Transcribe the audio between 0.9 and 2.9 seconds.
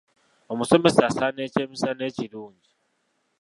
asaana ekyemisana ekirungi.